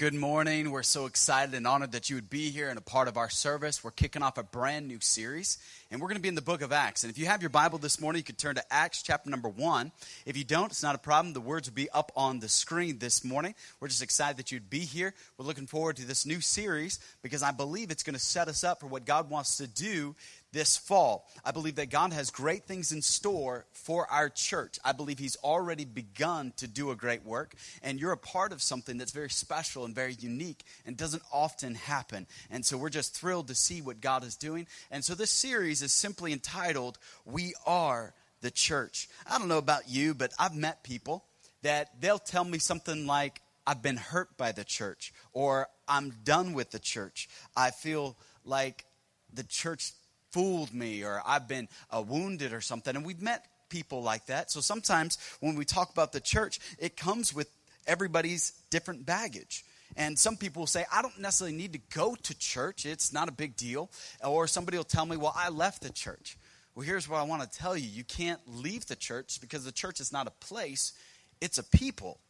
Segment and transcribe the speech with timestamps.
[0.00, 0.70] Good morning.
[0.70, 3.28] We're so excited and honored that you would be here and a part of our
[3.28, 3.84] service.
[3.84, 5.58] We're kicking off a brand new series,
[5.90, 7.04] and we're going to be in the book of Acts.
[7.04, 9.50] And if you have your Bible this morning, you can turn to Acts chapter number
[9.50, 9.92] one.
[10.24, 11.34] If you don't, it's not a problem.
[11.34, 13.54] The words will be up on the screen this morning.
[13.78, 15.12] We're just excited that you'd be here.
[15.36, 18.64] We're looking forward to this new series because I believe it's going to set us
[18.64, 20.16] up for what God wants to do
[20.52, 21.28] this fall.
[21.44, 24.78] I believe that God has great things in store for our church.
[24.84, 28.62] I believe He's already begun to do a great work, and you're a part of
[28.62, 32.26] something that's very special and very unique and doesn't often happen.
[32.50, 34.66] And so we're just thrilled to see what God is doing.
[34.90, 39.08] And so this series is simply entitled, We Are the Church.
[39.26, 41.24] I don't know about you, but I've met people
[41.62, 46.54] that they'll tell me something like, I've been hurt by the church, or I'm done
[46.54, 47.28] with the church.
[47.56, 48.86] I feel like
[49.32, 49.92] the church
[50.30, 52.94] fooled me or I've been uh, wounded or something.
[52.96, 54.50] And we've met people like that.
[54.50, 57.48] So sometimes when we talk about the church, it comes with
[57.86, 59.64] everybody's different baggage.
[59.96, 62.86] And some people will say, I don't necessarily need to go to church.
[62.86, 63.90] It's not a big deal.
[64.24, 66.36] Or somebody will tell me, well, I left the church.
[66.74, 69.72] Well, here's what I want to tell you you can't leave the church because the
[69.72, 70.92] church is not a place,
[71.40, 72.20] it's a people.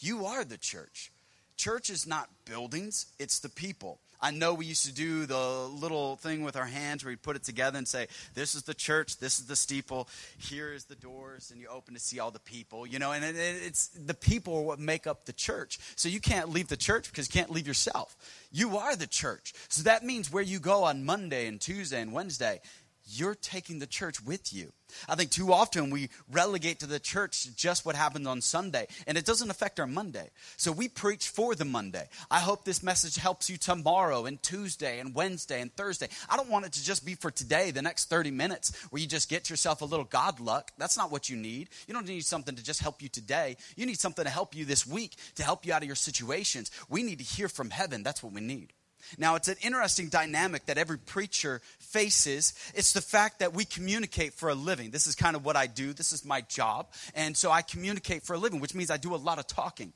[0.00, 1.12] You are the church.
[1.56, 4.00] Church is not buildings, it's the people.
[4.22, 7.34] I know we used to do the little thing with our hands where we'd put
[7.34, 10.94] it together and say, This is the church, this is the steeple, here is the
[10.94, 14.14] doors, and you open to see all the people, you know, and it, it's the
[14.14, 15.80] people are what make up the church.
[15.96, 18.16] So you can't leave the church because you can't leave yourself.
[18.52, 19.54] You are the church.
[19.68, 22.60] So that means where you go on Monday and Tuesday and Wednesday,
[23.04, 24.72] you're taking the church with you.
[25.08, 29.16] I think too often we relegate to the church just what happens on Sunday, and
[29.16, 30.30] it doesn't affect our Monday.
[30.56, 32.08] So we preach for the Monday.
[32.30, 36.08] I hope this message helps you tomorrow and Tuesday and Wednesday and Thursday.
[36.28, 39.08] I don't want it to just be for today, the next 30 minutes, where you
[39.08, 40.72] just get yourself a little God luck.
[40.78, 41.70] That's not what you need.
[41.86, 43.56] You don't need something to just help you today.
[43.76, 46.70] You need something to help you this week, to help you out of your situations.
[46.88, 48.02] We need to hear from heaven.
[48.02, 48.72] That's what we need.
[49.18, 52.54] Now, it's an interesting dynamic that every preacher faces.
[52.74, 54.90] It's the fact that we communicate for a living.
[54.90, 56.88] This is kind of what I do, this is my job.
[57.14, 59.92] And so I communicate for a living, which means I do a lot of talking.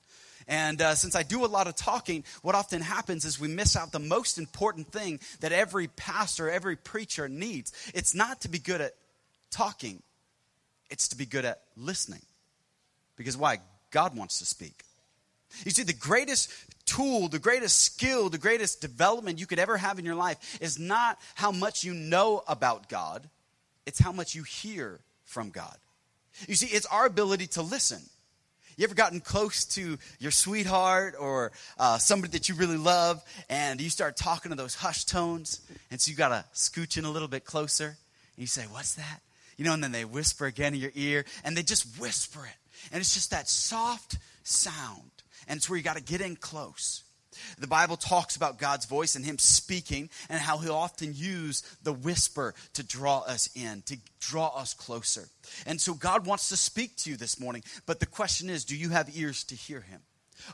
[0.49, 3.77] And uh, since I do a lot of talking, what often happens is we miss
[3.77, 7.73] out the most important thing that every pastor, every preacher needs.
[7.95, 8.95] It's not to be good at
[9.51, 10.03] talking,
[10.91, 12.23] it's to be good at listening.
[13.17, 13.59] Because why?
[13.91, 14.83] God wants to speak.
[15.65, 16.51] You see, the greatest
[16.87, 20.79] tool, the greatest skill, the greatest development you could ever have in your life is
[20.79, 23.29] not how much you know about God,
[23.85, 25.77] it's how much you hear from God.
[26.49, 28.01] You see, it's our ability to listen.
[28.77, 33.81] You ever gotten close to your sweetheart or uh, somebody that you really love, and
[33.81, 35.61] you start talking to those hushed tones,
[35.91, 37.97] and so you got to scooch in a little bit closer, and
[38.37, 39.21] you say, What's that?
[39.57, 42.91] You know, and then they whisper again in your ear, and they just whisper it.
[42.93, 45.16] And it's just that soft sound
[45.47, 47.03] and it's where you got to get in close.
[47.59, 51.93] The Bible talks about God's voice and Him speaking, and how He'll often use the
[51.93, 55.29] whisper to draw us in, to draw us closer.
[55.67, 58.77] And so God wants to speak to you this morning, but the question is do
[58.77, 60.01] you have ears to hear Him?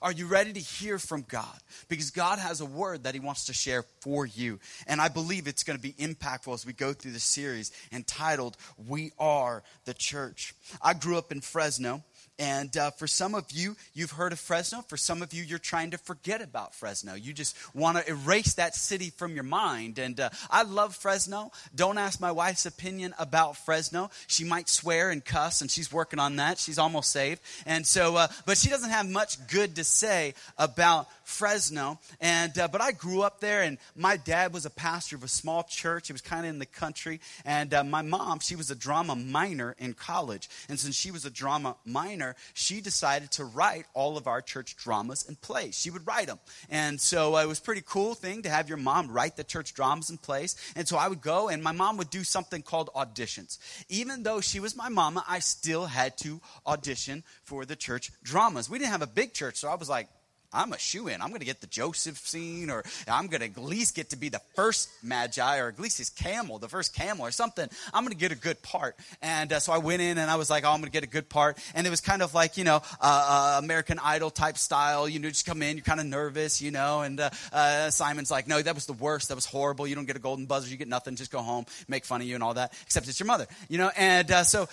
[0.00, 1.58] Are you ready to hear from God?
[1.88, 4.60] Because God has a word that He wants to share for you.
[4.86, 8.56] And I believe it's going to be impactful as we go through this series entitled,
[8.88, 10.54] We Are the Church.
[10.80, 12.04] I grew up in Fresno.
[12.38, 14.82] And uh, for some of you, you've heard of Fresno.
[14.88, 17.14] For some of you, you're trying to forget about Fresno.
[17.14, 19.98] You just want to erase that city from your mind.
[19.98, 21.52] And uh, I love Fresno.
[21.74, 24.10] Don't ask my wife's opinion about Fresno.
[24.26, 26.58] She might swear and cuss, and she's working on that.
[26.58, 27.40] She's almost saved.
[27.66, 31.98] And so, uh, but she doesn't have much good to say about Fresno.
[32.20, 35.28] And uh, but I grew up there, and my dad was a pastor of a
[35.28, 36.10] small church.
[36.10, 39.14] It was kind of in the country, and uh, my mom, she was a drama
[39.14, 40.48] minor in college.
[40.68, 42.21] And since she was a drama minor,
[42.54, 45.78] she decided to write all of our church dramas and plays.
[45.78, 46.38] She would write them,
[46.70, 49.74] and so uh, it was pretty cool thing to have your mom write the church
[49.74, 50.56] dramas and plays.
[50.76, 53.58] And so I would go, and my mom would do something called auditions.
[53.88, 58.70] Even though she was my mama, I still had to audition for the church dramas.
[58.70, 60.08] We didn't have a big church, so I was like
[60.52, 61.20] I'm a shoe in.
[61.20, 64.16] I'm going to get the Joseph scene, or I'm going to at least get to
[64.16, 67.68] be the first Magi, or at least his camel, the first camel, or something.
[67.92, 68.96] I'm going to get a good part.
[69.22, 71.04] And uh, so I went in and I was like, oh, I'm going to get
[71.04, 71.58] a good part.
[71.74, 75.08] And it was kind of like, you know, uh, uh, American Idol type style.
[75.08, 77.00] You know, just come in, you're kind of nervous, you know.
[77.00, 79.28] And uh, uh, Simon's like, no, that was the worst.
[79.28, 79.86] That was horrible.
[79.86, 80.68] You don't get a golden buzzer.
[80.68, 81.16] You get nothing.
[81.16, 83.78] Just go home, make fun of you and all that, except it's your mother, you
[83.78, 83.90] know.
[83.96, 84.66] And uh, so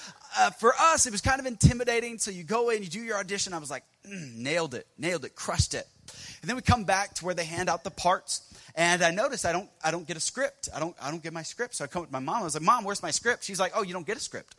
[0.57, 2.17] for us, it was kind of intimidating.
[2.17, 3.53] So you go in, you do your audition.
[3.53, 3.83] I was like,
[4.35, 5.88] nailed it, nailed it, crushed it.
[6.41, 8.41] And then we come back to where they hand out the parts.
[8.75, 10.69] And I notice I don't, I don't get a script.
[10.73, 11.75] I don't, I don't get my script.
[11.75, 12.41] So I come with my mom.
[12.41, 13.44] I was like, Mom, where's my script?
[13.44, 14.56] She's like, Oh, you don't get a script.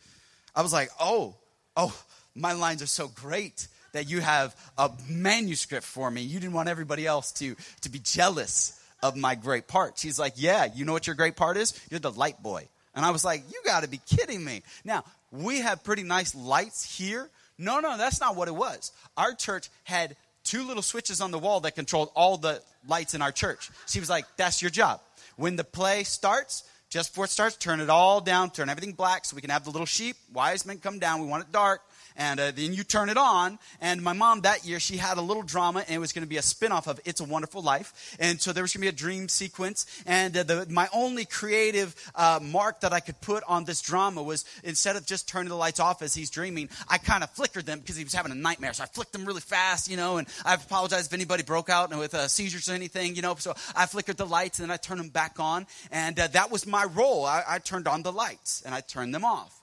[0.55, 1.37] I was like, Oh,
[1.77, 1.97] oh,
[2.35, 6.23] my lines are so great that you have a manuscript for me.
[6.23, 9.99] You didn't want everybody else to, to be jealous of my great part.
[9.99, 11.79] She's like, Yeah, you know what your great part is?
[11.91, 12.69] You're the light boy.
[12.95, 14.63] And I was like, You got to be kidding me.
[14.85, 17.31] Now, we have pretty nice lights here.
[17.61, 18.91] No, no, that's not what it was.
[19.17, 23.21] Our church had two little switches on the wall that controlled all the lights in
[23.21, 23.71] our church.
[23.87, 25.01] She was like, That's your job.
[25.37, 29.25] When the play starts, just before it starts, turn it all down, turn everything black
[29.27, 31.21] so we can have the little sheep, wise men come down.
[31.21, 31.83] We want it dark
[32.17, 33.59] and uh, then you turn it on.
[33.81, 36.29] And my mom that year, she had a little drama, and it was going to
[36.29, 38.17] be a spinoff of It's a Wonderful Life.
[38.21, 39.87] And so there was going to be a dream sequence.
[40.07, 44.23] And uh, the, my only creative uh, mark that I could put on this drama
[44.23, 47.67] was instead of just turning the lights off as he's dreaming, I kind of flickered
[47.67, 48.73] them because he was having a nightmare.
[48.73, 50.19] So I flicked them really fast, you know.
[50.19, 53.35] And I apologize if anybody broke out with uh, seizures or anything, you know.
[53.37, 55.67] So I flickered the lights and then I turned them back on.
[55.91, 57.25] And uh, that was my role.
[57.25, 59.60] I, I turned on the lights and I turned them off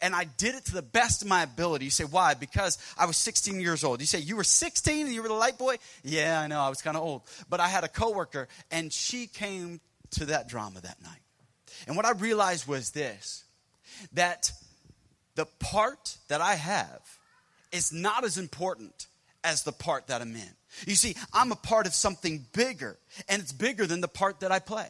[0.00, 1.84] and I did it to the best of my ability.
[1.84, 2.34] You say, why?
[2.34, 4.00] Because I was 16 years old.
[4.00, 5.76] You say, you were 16 and you were the light boy?
[6.04, 7.22] Yeah, I know, I was kind of old.
[7.48, 9.80] But I had a coworker, and she came
[10.12, 11.20] to that drama that night.
[11.86, 13.44] And what I realized was this
[14.12, 14.52] that
[15.34, 17.00] the part that I have
[17.72, 19.06] is not as important
[19.44, 20.54] as the part that I'm in.
[20.86, 22.98] You see, I'm a part of something bigger,
[23.28, 24.88] and it's bigger than the part that I play.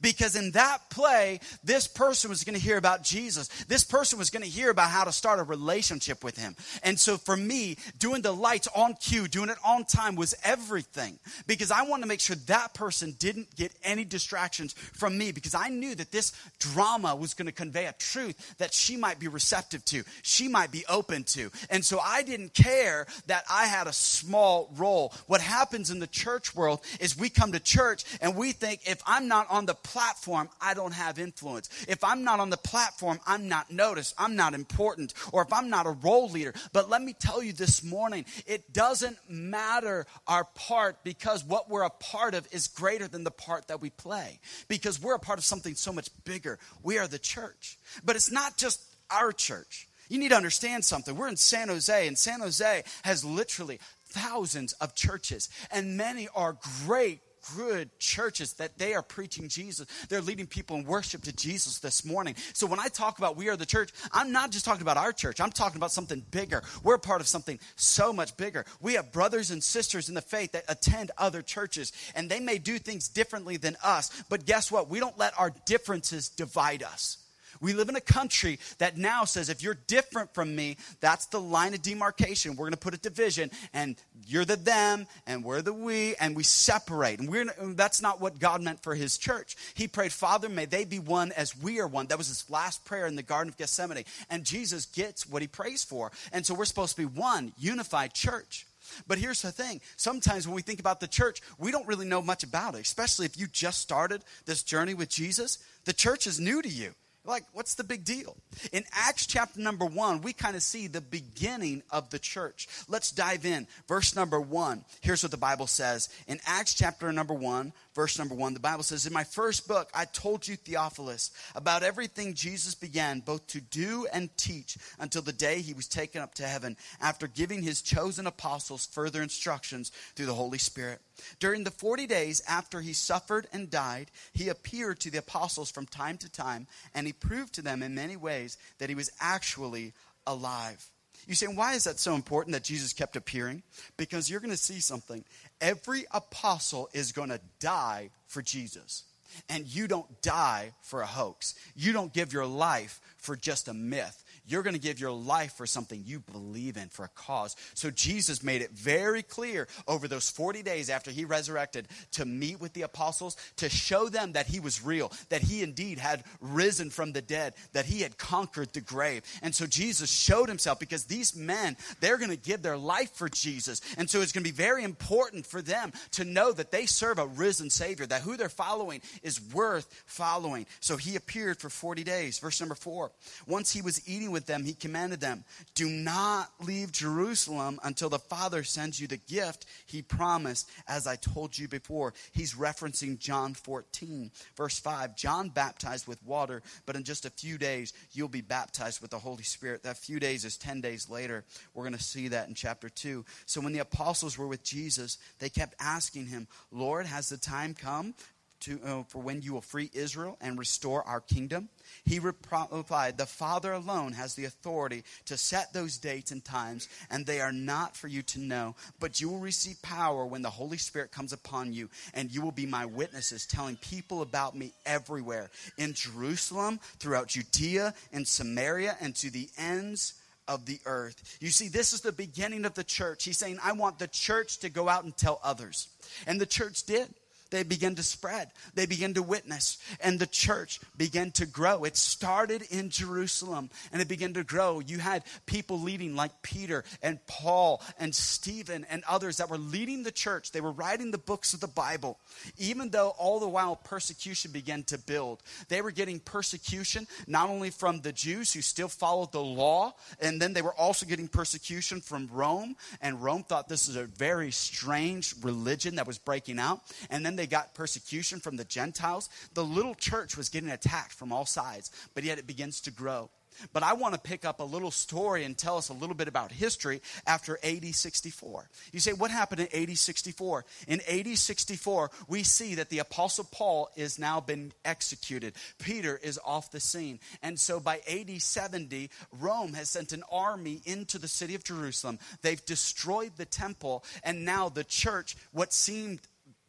[0.00, 3.48] Because in that play, this person was going to hear about Jesus.
[3.64, 6.54] This person was going to hear about how to start a relationship with him.
[6.82, 11.18] And so for me, doing the lights on cue, doing it on time was everything.
[11.46, 15.32] Because I wanted to make sure that person didn't get any distractions from me.
[15.32, 19.18] Because I knew that this drama was going to convey a truth that she might
[19.18, 21.50] be receptive to, she might be open to.
[21.68, 25.12] And so I didn't care that I had a small role.
[25.26, 29.02] What happens in the church world is we come to church and we think if
[29.06, 31.68] I'm not on the platform, I don't have influence.
[31.88, 34.14] If I'm not on the platform, I'm not noticed.
[34.18, 35.14] I'm not important.
[35.32, 36.54] Or if I'm not a role leader.
[36.72, 41.82] But let me tell you this morning, it doesn't matter our part because what we're
[41.82, 44.38] a part of is greater than the part that we play.
[44.68, 46.58] Because we're a part of something so much bigger.
[46.82, 47.78] We are the church.
[48.04, 49.88] But it's not just our church.
[50.08, 51.16] You need to understand something.
[51.16, 53.78] We're in San Jose, and San Jose has literally
[54.08, 57.20] thousands of churches, and many are great
[57.56, 59.86] good churches that they are preaching Jesus.
[60.08, 62.34] They're leading people in worship to Jesus this morning.
[62.52, 65.12] So when I talk about we are the church, I'm not just talking about our
[65.12, 65.40] church.
[65.40, 66.62] I'm talking about something bigger.
[66.82, 68.64] We're part of something so much bigger.
[68.80, 72.58] We have brothers and sisters in the faith that attend other churches and they may
[72.58, 74.88] do things differently than us, but guess what?
[74.88, 77.19] We don't let our differences divide us.
[77.60, 81.40] We live in a country that now says if you're different from me, that's the
[81.40, 82.52] line of demarcation.
[82.52, 83.96] We're going to put a division, and
[84.26, 87.20] you're the them, and we're the we, and we separate.
[87.20, 89.56] And we're, that's not what God meant for his church.
[89.74, 92.06] He prayed, Father, may they be one as we are one.
[92.06, 94.04] That was his last prayer in the Garden of Gethsemane.
[94.30, 96.10] And Jesus gets what he prays for.
[96.32, 98.66] And so we're supposed to be one, unified church.
[99.06, 102.22] But here's the thing sometimes when we think about the church, we don't really know
[102.22, 105.58] much about it, especially if you just started this journey with Jesus.
[105.84, 106.94] The church is new to you.
[107.24, 108.36] Like, what's the big deal?
[108.72, 112.66] In Acts chapter number one, we kind of see the beginning of the church.
[112.88, 113.66] Let's dive in.
[113.86, 114.84] Verse number one.
[115.02, 116.08] Here's what the Bible says.
[116.26, 119.90] In Acts chapter number one, verse number one, the Bible says, In my first book,
[119.92, 125.34] I told you, Theophilus, about everything Jesus began both to do and teach until the
[125.34, 130.24] day he was taken up to heaven, after giving his chosen apostles further instructions through
[130.24, 131.02] the Holy Spirit.
[131.40, 135.84] During the 40 days after he suffered and died, he appeared to the apostles from
[135.84, 139.92] time to time, and he proved to them in many ways that he was actually
[140.26, 140.90] alive.
[141.26, 143.62] You say, why is that so important that Jesus kept appearing?
[143.96, 145.24] Because you're going to see something.
[145.60, 149.04] Every apostle is going to die for Jesus.
[149.48, 151.54] And you don't die for a hoax.
[151.76, 154.24] You don't give your life for just a myth.
[154.50, 157.54] You're going to give your life for something you believe in, for a cause.
[157.74, 162.60] So Jesus made it very clear over those 40 days after he resurrected to meet
[162.60, 166.90] with the apostles, to show them that he was real, that he indeed had risen
[166.90, 169.22] from the dead, that he had conquered the grave.
[169.42, 173.28] And so Jesus showed himself because these men, they're going to give their life for
[173.28, 173.80] Jesus.
[173.96, 177.18] And so it's going to be very important for them to know that they serve
[177.18, 180.66] a risen Savior, that who they're following is worth following.
[180.80, 182.38] So he appeared for 40 days.
[182.38, 183.12] Verse number four.
[183.46, 185.44] Once he was eating with with them, he commanded them,
[185.74, 191.16] Do not leave Jerusalem until the Father sends you the gift he promised, as I
[191.16, 192.14] told you before.
[192.32, 195.14] He's referencing John 14, verse 5.
[195.14, 199.18] John baptized with water, but in just a few days, you'll be baptized with the
[199.18, 199.82] Holy Spirit.
[199.82, 201.44] That few days is 10 days later.
[201.74, 203.26] We're going to see that in chapter 2.
[203.44, 207.74] So when the apostles were with Jesus, they kept asking him, Lord, has the time
[207.74, 208.14] come?
[208.60, 211.68] To, uh, for when you will free Israel and restore our kingdom?
[212.04, 217.26] He replied, The Father alone has the authority to set those dates and times, and
[217.26, 218.74] they are not for you to know.
[218.98, 222.52] But you will receive power when the Holy Spirit comes upon you, and you will
[222.52, 229.14] be my witnesses, telling people about me everywhere in Jerusalem, throughout Judea, and Samaria, and
[229.16, 230.14] to the ends
[230.50, 231.38] of the earth.
[231.40, 233.24] You see, this is the beginning of the church.
[233.24, 235.88] He's saying, I want the church to go out and tell others.
[236.26, 237.08] And the church did
[237.50, 241.84] they began to spread, they began to witness, and the church began to grow.
[241.84, 244.80] It started in Jerusalem and it began to grow.
[244.80, 250.02] You had people leading like Peter and Paul and Stephen and others that were leading
[250.02, 250.52] the church.
[250.52, 252.18] They were writing the books of the Bible,
[252.58, 255.42] even though all the while persecution began to build.
[255.68, 260.40] They were getting persecution not only from the Jews who still followed the law, and
[260.40, 264.50] then they were also getting persecution from Rome, and Rome thought this was a very
[264.50, 266.80] strange religion that was breaking out.
[267.08, 269.30] And then they got persecution from the Gentiles.
[269.54, 273.30] The little church was getting attacked from all sides, but yet it begins to grow.
[273.72, 276.28] But I want to pick up a little story and tell us a little bit
[276.28, 278.68] about history after AD 64.
[278.92, 280.66] You say, what happened in AD 64?
[280.86, 285.54] In AD 64, we see that the Apostle Paul is now been executed.
[285.78, 287.20] Peter is off the scene.
[287.42, 292.18] And so by AD 70, Rome has sent an army into the city of Jerusalem.
[292.42, 296.20] They've destroyed the temple, and now the church, what seemed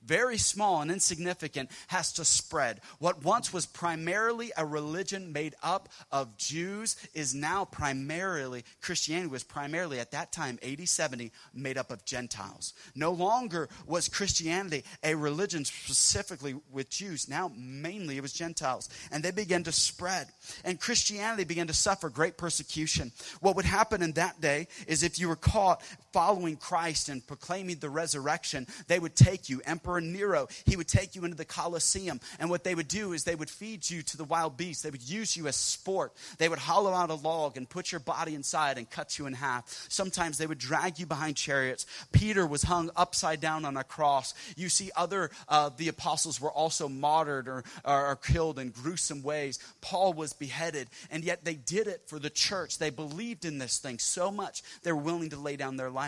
[0.06, 2.82] very small and insignificant, has to spread.
[3.00, 9.44] What once was primarily a religion made up of Jews is now primarily, Christianity was
[9.44, 12.74] primarily at that time, 80, 70, made up of Gentiles.
[12.96, 17.30] No longer was Christianity a religion specifically with Jews.
[17.30, 18.90] Now, mainly it was Gentiles.
[19.12, 20.28] And they began to spread.
[20.64, 23.12] And Christianity began to suffer great persecution.
[23.40, 25.82] What would happen in that day is if you were caught
[26.12, 31.16] following Christ and proclaiming the resurrection, they would take you, Emperor Nero, he would take
[31.16, 32.20] you into the Colosseum.
[32.40, 34.84] And what they would do is they would feed you to the wild beasts.
[34.84, 36.14] They would use you as sport.
[36.38, 39.34] They would hollow out a log and put your body inside and cut you in
[39.34, 39.88] half.
[39.90, 41.86] Sometimes they would drag you behind chariots.
[42.12, 44.34] Peter was hung upside down on a cross.
[44.56, 49.24] You see, other uh, the apostles were also martyred or, or, or killed in gruesome
[49.24, 49.60] ways.
[49.82, 52.78] Paul was beheaded, and yet they did it for the church.
[52.78, 56.01] They believed in this thing so much they were willing to lay down their life.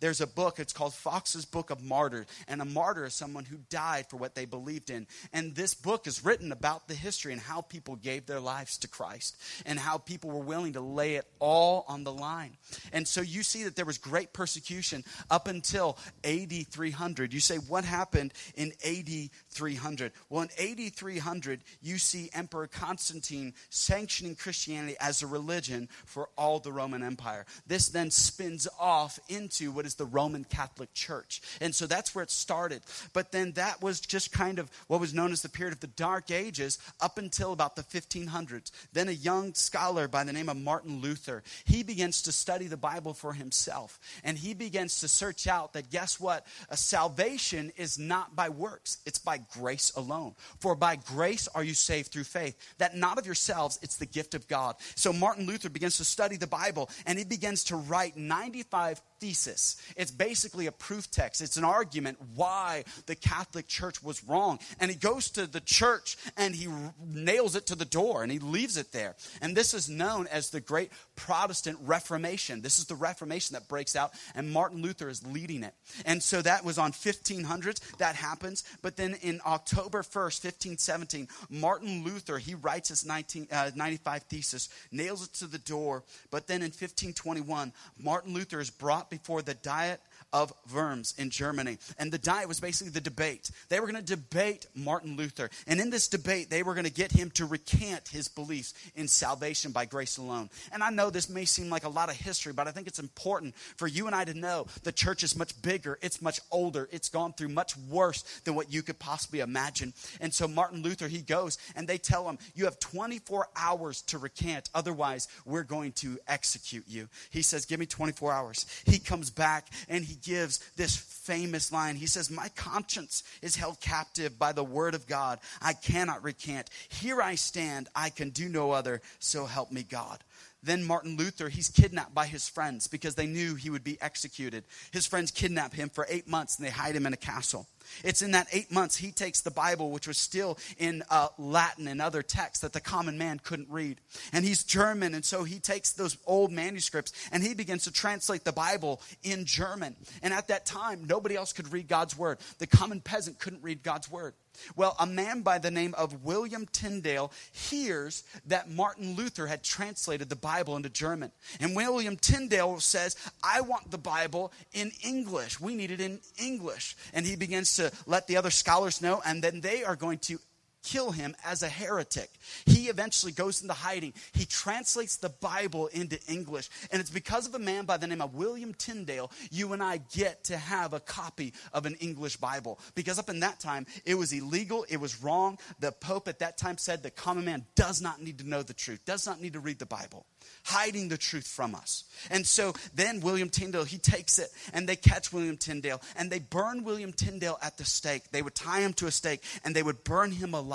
[0.00, 3.44] There's a book, it's called Foxe's Book of Martyrs, and a martyr is someone someone
[3.44, 5.06] who died for what they believed in.
[5.32, 8.88] And this book is written about the history and how people gave their lives to
[8.88, 12.56] Christ and how people were willing to lay it all on the line.
[12.92, 17.32] And so you see that there was great persecution up until AD 300.
[17.32, 20.12] You say, what happened in AD 300?
[20.28, 26.58] Well, in AD 300, you see Emperor Constantine sanctioning Christianity as a religion for all
[26.60, 27.46] the Roman Empire.
[27.66, 31.40] This then spins off into what is the Roman Catholic Church.
[31.60, 32.82] And so that's where it started.
[33.12, 35.86] But then that was just kind of what was known as the period of the
[35.88, 38.70] Dark Ages up until about the 1500s.
[38.92, 42.76] Then a young scholar by the name of Martin Luther, he begins to study the
[42.76, 43.98] Bible for himself.
[44.24, 46.46] And he begins to search out that guess what?
[46.68, 50.34] A salvation is not by works, it's by grace alone.
[50.58, 52.56] For by grace are you saved through faith.
[52.78, 54.76] That not of yourselves, it's the gift of God.
[54.94, 59.76] So Martin Luther begins to study the Bible and he begins to write 95 thesis.
[59.96, 61.40] It's basically a proof text.
[61.40, 64.58] It's an argument why the Catholic Church was wrong.
[64.80, 66.68] And he goes to the church and he
[67.04, 69.16] nails it to the door and he leaves it there.
[69.40, 72.62] And this is known as the Great Protestant Reformation.
[72.62, 75.74] This is the Reformation that breaks out, and Martin Luther is leading it.
[76.06, 77.96] And so that was on 1500s.
[77.98, 78.64] That happens.
[78.82, 84.68] But then in October 1st, 1517, Martin Luther, he writes his 19, uh, 95 thesis,
[84.90, 86.04] nails it to the door.
[86.30, 90.00] But then in 1521, Martin Luther is brought before the Diet
[90.32, 91.78] of Worms in Germany.
[91.98, 93.50] And the Diet was basically the debate.
[93.68, 95.50] They were going to debate Martin Luther.
[95.66, 99.08] And in this debate, they were going to get him to recant his beliefs in
[99.08, 100.50] salvation by grace alone.
[100.72, 102.98] And I know this may seem like a lot of history, but I think it's
[102.98, 106.88] important for you and I to know the church is much bigger, it's much older,
[106.92, 109.92] it's gone through much worse than what you could possibly imagine.
[110.20, 114.18] And so Martin Luther, he goes and they tell him, You have 24 hours to
[114.18, 117.08] recant, otherwise, we're going to execute you.
[117.30, 118.66] He says, Give me 24 hours.
[118.86, 121.96] He comes back and he gives this famous line.
[121.96, 125.38] He says, My conscience is held captive by the word of God.
[125.60, 126.70] I cannot recant.
[126.88, 127.88] Here I stand.
[127.94, 129.00] I can do no other.
[129.18, 130.18] So help me God.
[130.62, 134.64] Then Martin Luther, he's kidnapped by his friends because they knew he would be executed.
[134.90, 137.66] His friends kidnap him for eight months and they hide him in a castle.
[138.04, 141.88] It's in that eight months he takes the Bible, which was still in uh, Latin
[141.88, 144.00] and other texts that the common man couldn't read.
[144.32, 148.44] And he's German, and so he takes those old manuscripts and he begins to translate
[148.44, 149.96] the Bible in German.
[150.22, 152.38] And at that time, nobody else could read God's word.
[152.58, 154.34] The common peasant couldn't read God's word.
[154.76, 160.28] Well, a man by the name of William Tyndale hears that Martin Luther had translated
[160.28, 161.32] the Bible into German.
[161.60, 165.60] And William Tyndale says, I want the Bible in English.
[165.60, 166.96] We need it in English.
[167.12, 170.38] And he begins to let the other scholars know, and then they are going to
[170.82, 172.30] kill him as a heretic.
[172.66, 174.14] He eventually goes into hiding.
[174.32, 176.68] He translates the Bible into English.
[176.90, 179.98] And it's because of a man by the name of William Tyndale, you and I
[180.14, 182.78] get to have a copy of an English Bible.
[182.94, 185.58] Because up in that time, it was illegal, it was wrong.
[185.78, 188.74] The Pope at that time said the common man does not need to know the
[188.74, 190.26] truth, does not need to read the Bible
[190.64, 192.04] hiding the truth from us.
[192.30, 196.38] And so then William Tyndale, he takes it and they catch William Tyndale and they
[196.38, 198.30] burn William Tyndale at the stake.
[198.30, 200.69] They would tie him to a stake and they would burn him alive.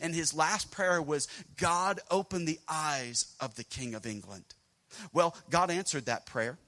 [0.00, 4.44] And his last prayer was, God, open the eyes of the King of England.
[5.12, 6.58] Well, God answered that prayer.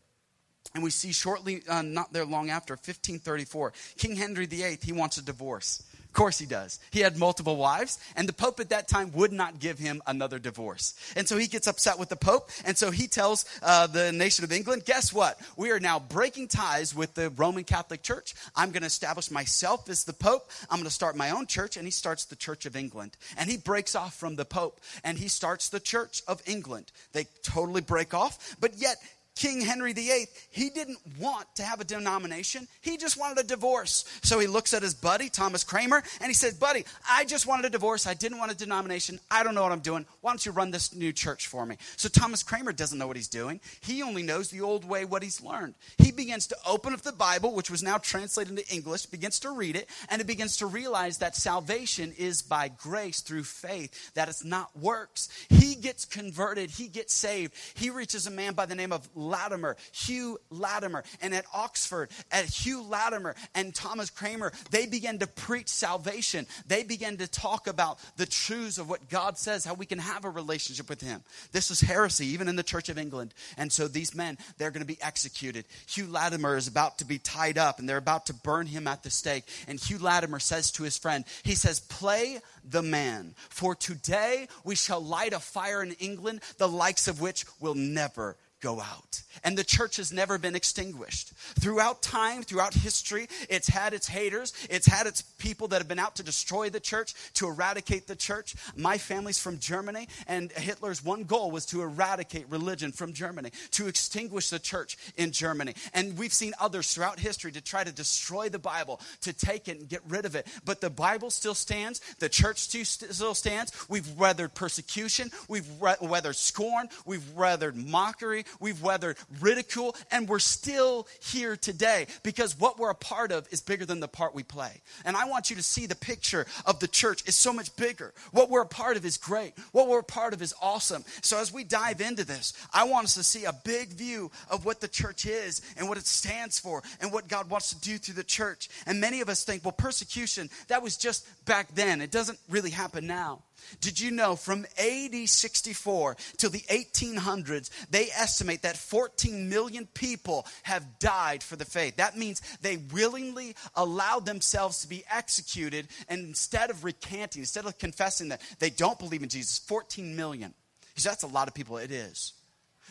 [0.74, 5.16] And we see shortly, uh, not there long after, 1534, King Henry VIII, he wants
[5.16, 5.82] a divorce.
[6.08, 6.80] Of course he does.
[6.90, 10.38] He had multiple wives, and the Pope at that time would not give him another
[10.38, 10.94] divorce.
[11.14, 14.44] And so he gets upset with the Pope, and so he tells uh, the nation
[14.44, 15.38] of England, guess what?
[15.56, 18.34] We are now breaking ties with the Roman Catholic Church.
[18.56, 20.50] I'm going to establish myself as the Pope.
[20.70, 23.16] I'm going to start my own church, and he starts the Church of England.
[23.36, 26.90] And he breaks off from the Pope, and he starts the Church of England.
[27.12, 28.96] They totally break off, but yet
[29.38, 32.66] King Henry VIII, he didn't want to have a denomination.
[32.80, 34.04] He just wanted a divorce.
[34.24, 37.66] So he looks at his buddy, Thomas Cranmer, and he says, Buddy, I just wanted
[37.66, 38.08] a divorce.
[38.08, 39.20] I didn't want a denomination.
[39.30, 40.06] I don't know what I'm doing.
[40.22, 41.76] Why don't you run this new church for me?
[41.96, 43.60] So Thomas Cranmer doesn't know what he's doing.
[43.80, 45.74] He only knows the old way, what he's learned.
[45.98, 49.52] He begins to open up the Bible, which was now translated into English, begins to
[49.52, 54.28] read it, and he begins to realize that salvation is by grace through faith, that
[54.28, 55.28] it's not works.
[55.48, 57.54] He gets converted, he gets saved.
[57.74, 61.04] He reaches a man by the name of Latimer, Hugh Latimer.
[61.20, 66.46] And at Oxford, at Hugh Latimer and Thomas Cranmer, they began to preach salvation.
[66.66, 70.24] They began to talk about the truths of what God says, how we can have
[70.24, 71.22] a relationship with Him.
[71.52, 73.34] This was heresy, even in the Church of England.
[73.56, 75.64] And so these men, they're going to be executed.
[75.86, 79.02] Hugh Latimer is about to be tied up, and they're about to burn him at
[79.02, 79.44] the stake.
[79.66, 84.74] And Hugh Latimer says to his friend, he says, Play the man, for today we
[84.74, 89.22] shall light a fire in England, the likes of which will never go out.
[89.44, 91.32] And the church has never been extinguished.
[91.60, 95.98] Throughout time, throughout history, it's had its haters, it's had its people that have been
[95.98, 98.56] out to destroy the church, to eradicate the church.
[98.76, 103.86] My family's from Germany, and Hitler's one goal was to eradicate religion from Germany, to
[103.86, 105.74] extinguish the church in Germany.
[105.94, 109.78] And we've seen others throughout history to try to destroy the Bible, to take it
[109.78, 110.48] and get rid of it.
[110.64, 113.72] But the Bible still stands, the church still stands.
[113.88, 121.06] We've weathered persecution, we've weathered scorn, we've weathered mockery, we've weathered ridicule, and we're still
[121.20, 124.80] here today because what we're a part of is bigger than the part we play.
[125.04, 128.12] And I want you to see the picture of the church is so much bigger.
[128.32, 129.54] What we're a part of is great.
[129.72, 131.04] What we're a part of is awesome.
[131.22, 134.64] So as we dive into this, I want us to see a big view of
[134.64, 137.98] what the church is and what it stands for and what God wants to do
[137.98, 138.68] through the church.
[138.86, 142.00] And many of us think, well, persecution, that was just back then.
[142.00, 143.42] It doesn't really happen now.
[143.80, 150.46] Did you know from AD 64 till the 1800s, they estimate that 14 million people
[150.62, 151.96] have died for the faith?
[151.96, 157.78] That means they willingly allowed themselves to be executed, and instead of recanting, instead of
[157.78, 160.54] confessing that they don't believe in Jesus, 14 million.
[160.88, 162.32] Because that's a lot of people, it is.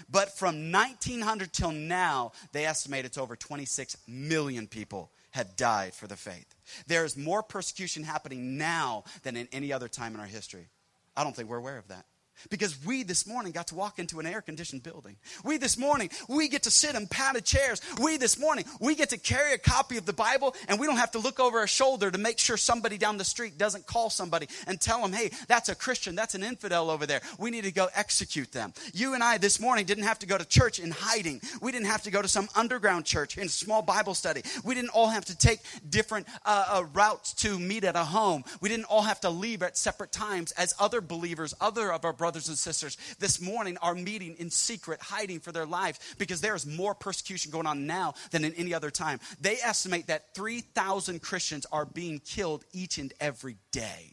[0.09, 6.07] But from 1900 till now, they estimate it's over 26 million people have died for
[6.07, 6.55] the faith.
[6.87, 10.67] There is more persecution happening now than in any other time in our history.
[11.15, 12.05] I don't think we're aware of that.
[12.49, 15.17] Because we this morning got to walk into an air conditioned building.
[15.43, 17.81] We this morning, we get to sit in padded chairs.
[17.99, 20.97] We this morning, we get to carry a copy of the Bible and we don't
[20.97, 24.09] have to look over our shoulder to make sure somebody down the street doesn't call
[24.09, 27.21] somebody and tell them, hey, that's a Christian, that's an infidel over there.
[27.39, 28.73] We need to go execute them.
[28.93, 31.41] You and I this morning didn't have to go to church in hiding.
[31.61, 34.43] We didn't have to go to some underground church in small Bible study.
[34.63, 38.43] We didn't all have to take different uh, uh, routes to meet at a home.
[38.61, 42.13] We didn't all have to leave at separate times as other believers, other of our
[42.13, 46.41] brothers brothers and sisters this morning are meeting in secret, hiding for their lives because
[46.41, 49.17] there is more persecution going on now than in any other time.
[49.39, 54.11] They estimate that 3,000 Christians are being killed each and every day.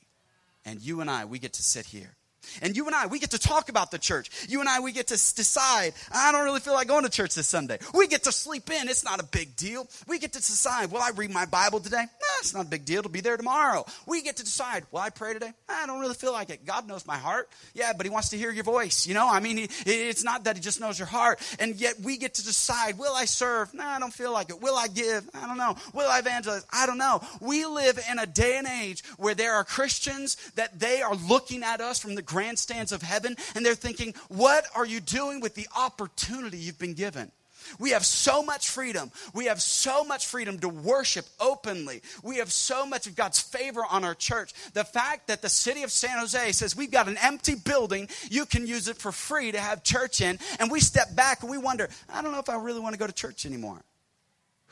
[0.65, 2.15] And you and I, we get to sit here.
[2.63, 4.31] And you and I, we get to talk about the church.
[4.49, 7.35] You and I, we get to decide, I don't really feel like going to church
[7.35, 7.79] this Sunday.
[7.95, 8.89] We get to sleep in.
[8.89, 9.89] It's not a big deal.
[10.07, 12.03] We get to decide, will I read my Bible today?
[12.03, 13.01] Nah, it's not a big deal.
[13.01, 13.85] It'll be there tomorrow.
[14.07, 15.53] We get to decide, will I pray today?
[15.69, 16.65] I don't really feel like it.
[16.67, 17.49] God knows my heart.
[17.75, 19.07] Yeah, but He wants to hear your voice.
[19.07, 21.41] You know, I mean, it's not that He just knows your heart.
[21.59, 23.73] And yet we get to decide, will I serve?
[23.75, 24.61] Nah, I don't feel like it.
[24.61, 25.29] Will I give?
[25.35, 25.77] I don't know.
[25.93, 26.65] Will I evangelize?
[26.73, 27.23] I don't know.
[27.41, 31.63] We live in a day and age where there are Christians that they are looking
[31.63, 35.55] at us from the grandstands of heaven and they're thinking, what are you doing with
[35.55, 37.31] the opportunity you've been given?
[37.79, 39.13] We have so much freedom.
[39.33, 42.03] We have so much freedom to worship openly.
[42.23, 44.53] We have so much of God's favor on our church.
[44.73, 48.47] The fact that the city of San Jose says we've got an empty building, you
[48.47, 51.57] can use it for free to have church in, and we step back and we
[51.57, 53.83] wonder, I don't know if I really want to go to church anymore.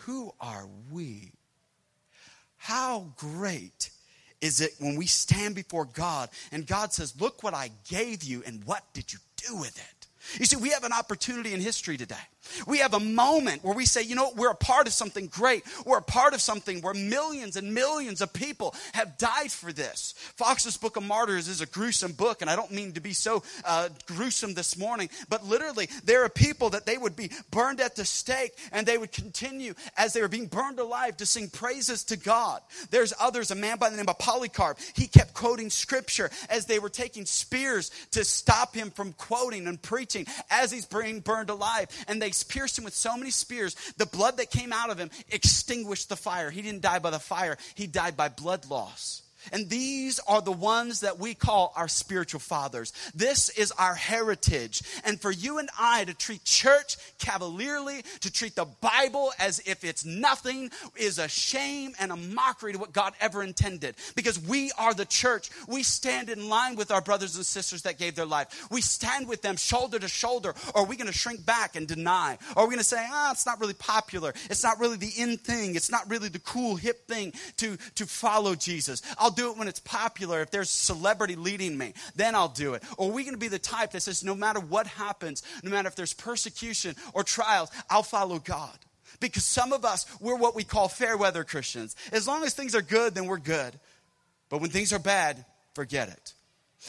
[0.07, 1.33] Who are we?
[2.57, 3.91] How great
[4.43, 8.43] is it when we stand before God and God says, Look what I gave you,
[8.45, 10.07] and what did you do with it?
[10.39, 12.17] You see, we have an opportunity in history today
[12.67, 15.65] we have a moment where we say, you know we're a part of something great.
[15.85, 20.15] We're a part of something where millions and millions of people have died for this.
[20.37, 23.43] Foxe's Book of Martyrs is a gruesome book, and I don't mean to be so
[23.65, 27.97] uh, gruesome this morning, but literally, there are people that they would be burned at
[27.97, 32.05] the stake, and they would continue as they were being burned alive to sing praises
[32.05, 32.61] to God.
[32.91, 36.79] There's others, a man by the name of Polycarp, he kept quoting scripture as they
[36.79, 41.89] were taking spears to stop him from quoting and preaching as he's being burned alive.
[42.09, 45.11] And they pierced him with so many spears, the blood that came out of him
[45.31, 46.51] extinguished the fire.
[46.51, 49.22] He didn't die by the fire, he died by blood loss.
[49.51, 52.93] And these are the ones that we call our spiritual fathers.
[53.15, 54.83] This is our heritage.
[55.05, 59.85] And for you and I to treat church cavalierly, to treat the Bible as if
[59.85, 63.97] it's nothing, is a shame and a mockery to what God ever intended.
[64.15, 65.51] Because we are the church.
[65.67, 68.67] We stand in line with our brothers and sisters that gave their life.
[68.71, 70.55] We stand with them shoulder to shoulder.
[70.75, 72.39] Or are we going to shrink back and deny?
[72.57, 74.33] Or are we going to say, ah, it's not really popular.
[74.51, 75.75] It's not really the in thing.
[75.75, 79.03] It's not really the cool, hip thing to, to follow Jesus.
[79.19, 80.41] I'll do it when it's popular.
[80.43, 82.83] If there's celebrity leading me, then I'll do it.
[82.97, 85.71] Or are we going to be the type that says, no matter what happens, no
[85.71, 88.77] matter if there's persecution or trials, I'll follow God?
[89.21, 91.97] Because some of us, we're what we call fair weather Christians.
[92.13, 93.79] As long as things are good, then we're good.
[94.49, 96.33] But when things are bad, forget it.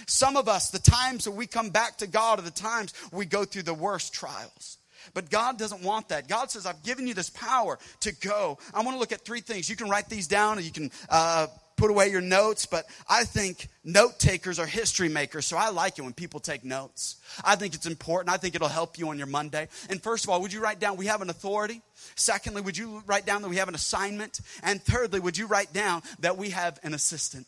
[0.08, 3.26] Some of us, the times that we come back to God are the times we
[3.26, 4.78] go through the worst trials.
[5.14, 6.28] But God doesn't want that.
[6.28, 8.58] God says, I've given you this power to go.
[8.74, 9.70] I want to look at three things.
[9.70, 13.24] You can write these down, or you can uh, put away your notes, but I
[13.24, 17.18] think note takers are history makers, so I like it when people take notes.
[17.44, 18.34] I think it's important.
[18.34, 19.68] I think it'll help you on your Monday.
[19.90, 21.82] And first of all, would you write down we have an authority?
[22.16, 24.40] Secondly, would you write down that we have an assignment?
[24.62, 27.48] And thirdly, would you write down that we have an assistant?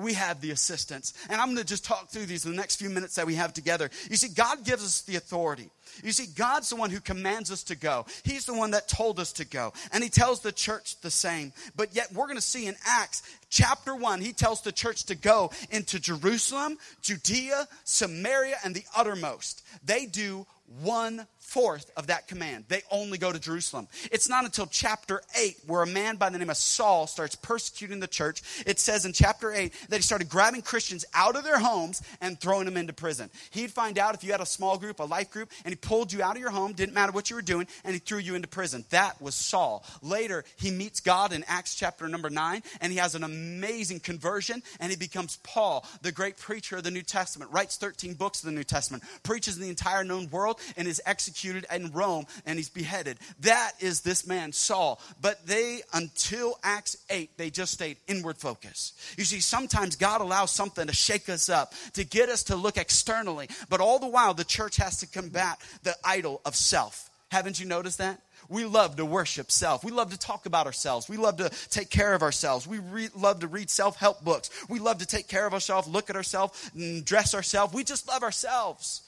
[0.00, 1.14] We have the assistance.
[1.28, 3.34] And I'm going to just talk through these in the next few minutes that we
[3.36, 3.90] have together.
[4.10, 5.70] You see, God gives us the authority.
[6.02, 8.06] You see, God's the one who commands us to go.
[8.24, 9.72] He's the one that told us to go.
[9.92, 11.52] And He tells the church the same.
[11.76, 15.14] But yet, we're going to see in Acts chapter 1, He tells the church to
[15.14, 19.62] go into Jerusalem, Judea, Samaria, and the uttermost.
[19.84, 20.46] They do
[20.82, 22.64] one fourth of that command.
[22.68, 23.88] They only go to Jerusalem.
[24.12, 27.98] It's not until chapter 8 where a man by the name of Saul starts persecuting
[27.98, 28.42] the church.
[28.66, 32.38] It says in chapter 8 that he started grabbing Christians out of their homes and
[32.38, 33.30] throwing them into prison.
[33.50, 36.12] He'd find out if you had a small group, a life group, and he pulled
[36.12, 38.34] you out of your home, didn't matter what you were doing, and he threw you
[38.34, 38.84] into prison.
[38.90, 39.84] That was Saul.
[40.02, 44.62] Later, he meets God in Acts chapter number 9, and he has an amazing conversion,
[44.78, 48.46] and he becomes Paul, the great preacher of the New Testament, writes 13 books of
[48.46, 52.26] the New Testament, preaches in the entire known world, and is executed executed in Rome
[52.44, 53.18] and he's beheaded.
[53.40, 55.00] That is this man, Saul.
[55.20, 58.92] But they, until Acts 8, they just stayed inward focus.
[59.16, 62.76] You see, sometimes God allows something to shake us up, to get us to look
[62.76, 63.48] externally.
[63.68, 67.10] But all the while, the church has to combat the idol of self.
[67.30, 68.20] Haven't you noticed that?
[68.48, 69.84] We love to worship self.
[69.84, 71.08] We love to talk about ourselves.
[71.08, 72.66] We love to take care of ourselves.
[72.66, 74.50] We re- love to read self help books.
[74.68, 76.70] We love to take care of ourselves, look at ourselves,
[77.04, 77.72] dress ourselves.
[77.72, 79.02] We just love ourselves.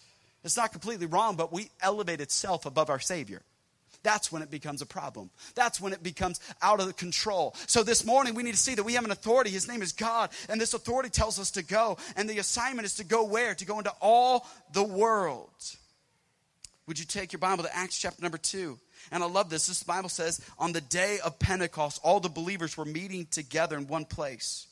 [0.44, 3.42] It's not completely wrong, but we elevate itself above our Savior.
[4.02, 5.30] That's when it becomes a problem.
[5.54, 7.54] That's when it becomes out of control.
[7.66, 9.50] So this morning, we need to see that we have an authority.
[9.50, 11.98] His name is God, and this authority tells us to go.
[12.16, 13.54] And the assignment is to go where?
[13.54, 15.50] To go into all the world.
[16.88, 18.76] Would you take your Bible to Acts chapter number 2?
[19.12, 19.66] And I love this.
[19.66, 23.86] This Bible says, on the day of Pentecost, all the believers were meeting together in
[23.86, 24.66] one place.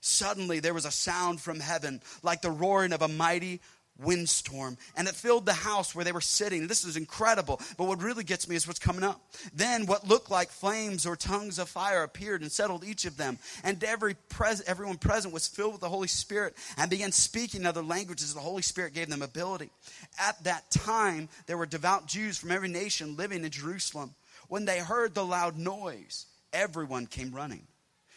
[0.00, 3.60] Suddenly, there was a sound from heaven like the roaring of a mighty
[3.98, 6.66] windstorm and it filled the house where they were sitting.
[6.66, 7.60] This is incredible.
[7.76, 9.20] But what really gets me is what's coming up.
[9.54, 13.38] Then what looked like flames or tongues of fire appeared and settled each of them.
[13.64, 17.82] And every pres- everyone present was filled with the Holy Spirit and began speaking other
[17.82, 18.34] languages.
[18.34, 19.70] The Holy Spirit gave them ability.
[20.18, 24.14] At that time, there were devout Jews from every nation living in Jerusalem.
[24.48, 27.66] When they heard the loud noise, everyone came running.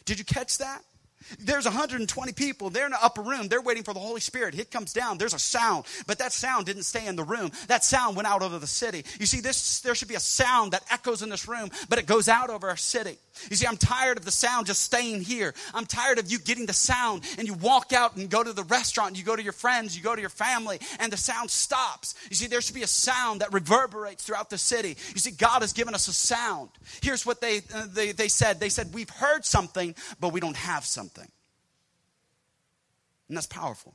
[0.06, 0.84] Did you catch that?
[1.40, 2.70] There's 120 people.
[2.70, 3.48] They're in the upper room.
[3.48, 4.58] They're waiting for the Holy Spirit.
[4.58, 5.18] It comes down.
[5.18, 7.52] There's a sound, but that sound didn't stay in the room.
[7.68, 9.04] That sound went out over the city.
[9.20, 12.06] You see, this there should be a sound that echoes in this room, but it
[12.06, 13.18] goes out over our city.
[13.50, 15.54] You see, I'm tired of the sound just staying here.
[15.74, 18.64] I'm tired of you getting the sound and you walk out and go to the
[18.64, 22.16] restaurant, you go to your friends, you go to your family, and the sound stops.
[22.30, 24.98] You see, there should be a sound that reverberates throughout the city.
[25.14, 26.70] You see, God has given us a sound.
[27.02, 30.58] Here's what they, uh, they, they said They said, We've heard something, but we don't
[30.58, 31.28] have something.
[33.28, 33.94] And that's powerful.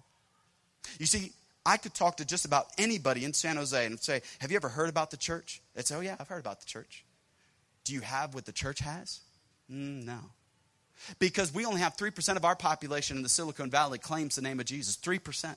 [0.99, 1.33] You see,
[1.67, 4.69] I could talk to just about anybody in San Jose and say, Have you ever
[4.69, 5.61] heard about the church?
[5.75, 7.05] They'd say, Oh, yeah, I've heard about the church.
[7.85, 9.21] Do you have what the church has?
[9.71, 10.19] Mm, no.
[11.19, 14.61] Because we only have 3% of our population in the Silicon Valley claims the name
[14.61, 14.97] of Jesus.
[14.97, 15.57] 3%.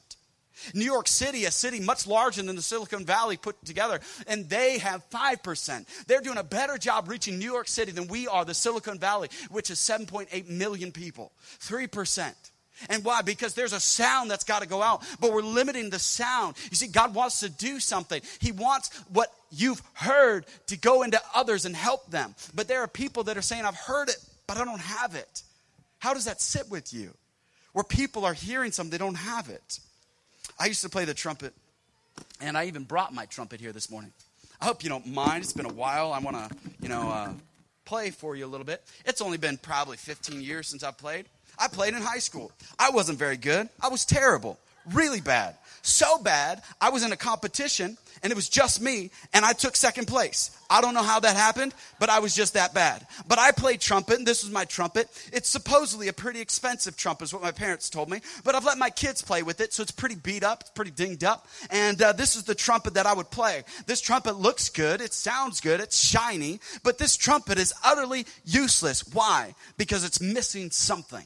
[0.73, 4.79] New York City, a city much larger than the Silicon Valley put together, and they
[4.79, 5.85] have 5%.
[6.07, 9.29] They're doing a better job reaching New York City than we are, the Silicon Valley,
[9.49, 11.31] which is 7.8 million people.
[11.59, 12.33] 3%.
[12.89, 13.21] And why?
[13.21, 16.55] Because there's a sound that's got to go out, but we're limiting the sound.
[16.69, 18.21] You see, God wants to do something.
[18.39, 22.35] He wants what you've heard to go into others and help them.
[22.53, 25.43] But there are people that are saying, I've heard it, but I don't have it.
[25.99, 27.13] How does that sit with you?
[27.73, 29.79] Where people are hearing something, they don't have it.
[30.59, 31.53] I used to play the trumpet,
[32.41, 34.11] and I even brought my trumpet here this morning.
[34.59, 35.43] I hope you don't mind.
[35.43, 36.11] It's been a while.
[36.11, 37.33] I want to, you know, uh,
[37.85, 38.83] play for you a little bit.
[39.05, 41.25] It's only been probably 15 years since I played.
[41.59, 42.51] I played in high school.
[42.77, 43.69] I wasn't very good.
[43.81, 44.59] I was terrible,
[44.93, 45.55] really bad.
[45.87, 49.75] So bad, I was in a competition and it was just me and I took
[49.75, 50.51] second place.
[50.69, 53.07] I don't know how that happened, but I was just that bad.
[53.25, 55.07] But I played trumpet and this was my trumpet.
[55.31, 58.77] It's supposedly a pretty expensive trumpet is what my parents told me, but I've let
[58.77, 61.47] my kids play with it so it's pretty beat up, it's pretty dinged up.
[61.69, 63.63] And uh, this is the trumpet that I would play.
[63.85, 69.07] This trumpet looks good, it sounds good, it's shiny, but this trumpet is utterly useless.
[69.13, 69.55] Why?
[69.77, 71.25] Because it's missing something.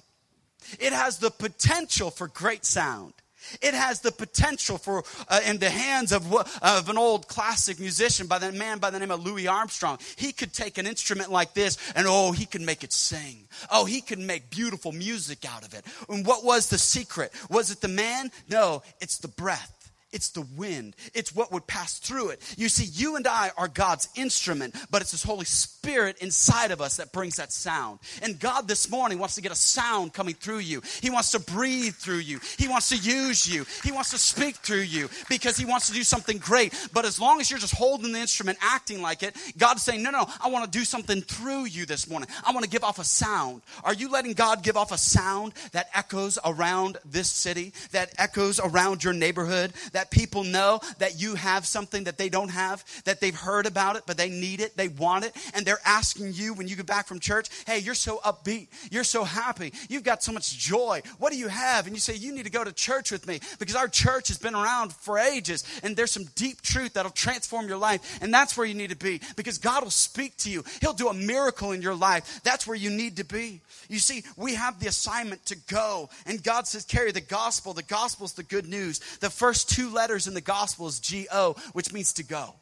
[0.79, 3.13] It has the potential for great sound.
[3.61, 6.31] It has the potential for, uh, in the hands of,
[6.61, 9.97] of an old classic musician by the man by the name of Louis Armstrong.
[10.15, 13.47] He could take an instrument like this and oh, he could make it sing.
[13.71, 15.85] Oh, he could make beautiful music out of it.
[16.07, 17.33] And what was the secret?
[17.49, 18.31] Was it the man?
[18.49, 19.80] No, it's the breath.
[20.11, 20.95] It's the wind.
[21.13, 22.55] It's what would pass through it.
[22.57, 26.81] You see, you and I are God's instrument, but it's His Holy Spirit inside of
[26.81, 27.99] us that brings that sound.
[28.21, 30.81] And God this morning wants to get a sound coming through you.
[31.01, 32.39] He wants to breathe through you.
[32.57, 33.65] He wants to use you.
[33.83, 36.73] He wants to speak through you because He wants to do something great.
[36.93, 40.11] But as long as you're just holding the instrument, acting like it, God's saying, no,
[40.11, 42.29] no, I want to do something through you this morning.
[42.45, 43.61] I want to give off a sound.
[43.83, 48.59] Are you letting God give off a sound that echoes around this city, that echoes
[48.59, 52.83] around your neighborhood, that that people know that you have something that they don't have,
[53.05, 56.33] that they've heard about it, but they need it, they want it, and they're asking
[56.33, 60.03] you when you get back from church, hey, you're so upbeat, you're so happy, you've
[60.03, 61.03] got so much joy.
[61.19, 61.85] What do you have?
[61.85, 64.39] And you say, you need to go to church with me because our church has
[64.39, 68.57] been around for ages, and there's some deep truth that'll transform your life, and that's
[68.57, 70.63] where you need to be because God will speak to you.
[70.81, 72.41] He'll do a miracle in your life.
[72.43, 73.61] That's where you need to be.
[73.87, 77.73] You see, we have the assignment to go, and God says, carry the gospel.
[77.73, 78.99] The gospel is the good news.
[79.19, 82.55] The first two letters in the gospel is G O, which means to go.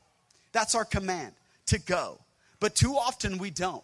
[0.52, 1.34] That's our command,
[1.68, 2.20] to go.
[2.60, 3.84] But too often we don't.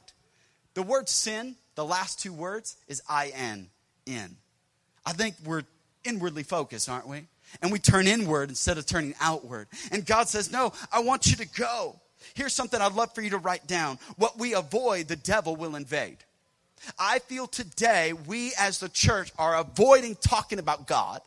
[0.74, 3.70] The word sin, the last two words, is I N,
[4.06, 4.36] in.
[5.06, 5.64] I think we're
[6.04, 7.24] inwardly focused, aren't we?
[7.62, 9.68] And we turn inward instead of turning outward.
[9.92, 12.00] And God says, No, I want you to go.
[12.34, 14.00] Here's something I'd love for you to write down.
[14.18, 16.18] What we avoid, the devil will invade.
[17.00, 21.22] I feel today we as the church are avoiding talking about God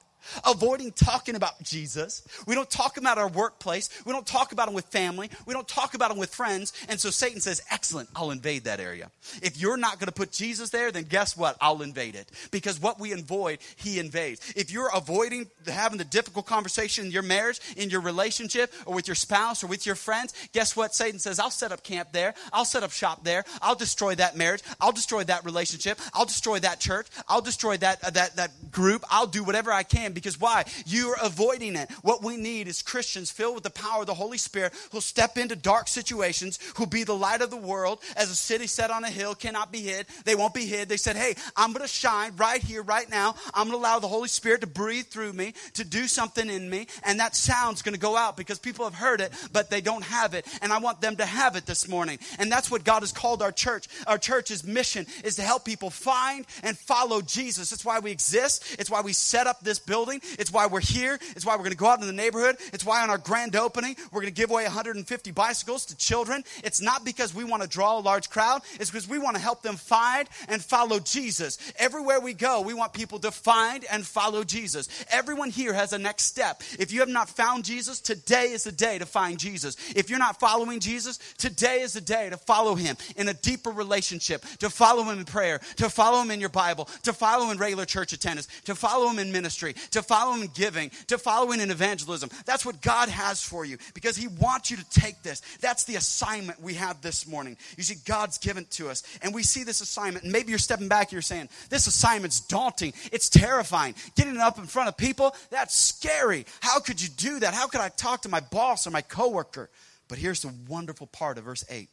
[0.47, 2.23] avoiding talking about Jesus.
[2.47, 3.89] We don't talk about our workplace.
[4.05, 5.31] We don't talk about him with family.
[5.47, 6.73] We don't talk about him with friends.
[6.89, 9.11] And so Satan says, Excellent, I'll invade that area.
[9.43, 11.57] If you're not going to put Jesus there, then guess what?
[11.61, 12.31] I'll invade it.
[12.51, 14.53] Because what we avoid, he invades.
[14.57, 19.09] If you're avoiding having the difficult conversation in your marriage, in your relationship, or with
[19.09, 20.95] your spouse, or with your friends, guess what?
[20.95, 22.35] Satan says, I'll set up camp there.
[22.53, 23.45] I'll set up shop there.
[23.63, 24.63] I'll destroy that marriage.
[24.81, 25.99] I'll destroy that relationship.
[26.15, 27.07] I'll destroy that church.
[27.29, 29.05] I'll destroy that, uh, that, that group.
[29.11, 30.65] I'll do whatever I can can because why?
[30.87, 31.91] You're avoiding it.
[32.03, 35.39] What we need is Christians filled with the power of the Holy Spirit who'll step
[35.39, 38.01] into dark situations, who'll be the light of the world.
[38.17, 40.89] As a city set on a hill cannot be hid, they won't be hid.
[40.89, 43.35] They said, Hey, I'm going to shine right here, right now.
[43.55, 46.69] I'm going to allow the Holy Spirit to breathe through me, to do something in
[46.69, 49.81] me, and that sound's going to go out because people have heard it, but they
[49.81, 50.47] don't have it.
[50.63, 52.19] And I want them to have it this morning.
[52.39, 53.89] And that's what God has called our church.
[54.07, 57.71] Our church's mission is to help people find and follow Jesus.
[57.71, 58.77] That's why we exist.
[58.79, 59.98] It's why we set up this building.
[60.07, 61.19] It's why we're here.
[61.35, 62.57] It's why we're going to go out in the neighborhood.
[62.73, 66.45] It's why on our grand opening, we're going to give away 150 bicycles to children.
[66.65, 69.43] It's not because we want to draw a large crowd, it's because we want to
[69.43, 71.59] help them find and follow Jesus.
[71.79, 74.89] Everywhere we go, we want people to find and follow Jesus.
[75.11, 76.63] Everyone here has a next step.
[76.79, 79.77] If you have not found Jesus, today is the day to find Jesus.
[79.95, 83.71] If you're not following Jesus, today is the day to follow him in a deeper
[83.71, 87.53] relationship, to follow him in prayer, to follow him in your Bible, to follow him
[87.53, 91.53] in regular church attendance, to follow him in ministry, to follow in giving, to follow
[91.53, 92.31] in evangelism.
[92.45, 95.43] That's what God has for you because he wants you to take this.
[95.61, 97.57] That's the assignment we have this morning.
[97.77, 100.89] You see, God's given to us, and we see this assignment, and maybe you're stepping
[100.89, 103.95] back, you're saying, This assignment's daunting, it's terrifying.
[104.15, 106.47] Getting up in front of people, that's scary.
[106.61, 107.55] How could you do that?
[107.55, 109.71] How could I talk to my boss or my coworker?
[110.09, 111.89] But here's the wonderful part of verse 8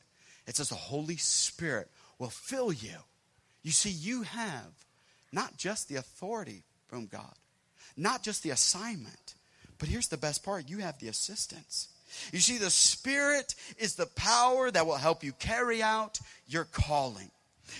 [0.47, 2.97] it says, The Holy Spirit will fill you.
[3.63, 4.85] You see, you have
[5.31, 7.33] not just the authority from God,
[7.97, 9.35] not just the assignment,
[9.77, 11.89] but here's the best part you have the assistance.
[12.31, 17.29] You see, the Spirit is the power that will help you carry out your calling.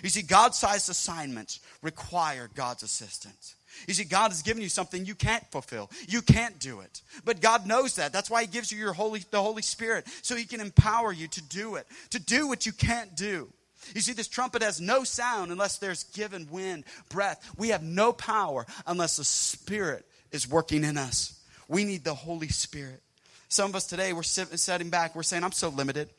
[0.03, 3.55] You see, God sized assignments require God's assistance.
[3.87, 5.91] You see, God has given you something you can't fulfill.
[6.07, 7.01] You can't do it.
[7.23, 8.13] But God knows that.
[8.13, 11.27] That's why He gives you your Holy, the Holy Spirit, so He can empower you
[11.27, 13.49] to do it, to do what you can't do.
[13.93, 17.47] You see, this trumpet has no sound unless there's given wind, breath.
[17.57, 21.39] We have no power unless the Spirit is working in us.
[21.67, 23.01] We need the Holy Spirit.
[23.47, 26.09] Some of us today, we're sitting back, we're saying, I'm so limited.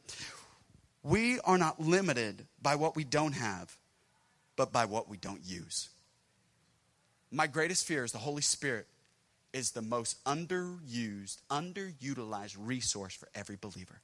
[1.03, 3.77] We are not limited by what we don't have,
[4.57, 5.89] but by what we don't use.
[7.31, 8.87] My greatest fear is the Holy Spirit
[9.53, 14.01] is the most underused, underutilized resource for every believer.